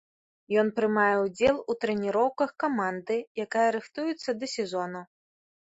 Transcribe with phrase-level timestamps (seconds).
[0.61, 5.05] Ён прымае ўдзел у трэніроўках каманды, якая рыхтуецца да сезону.